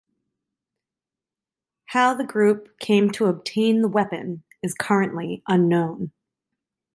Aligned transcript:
How 1.85 2.15
the 2.15 2.23
group 2.23 2.79
came 2.79 3.11
to 3.11 3.25
obtain 3.27 3.83
the 3.83 3.87
weapon 3.87 4.41
is 4.63 4.73
currently 4.73 5.43
unknown. 5.47 6.11